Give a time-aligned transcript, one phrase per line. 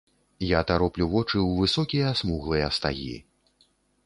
[0.51, 3.15] Я тароплю вочы ў высокія смуглыя стагі.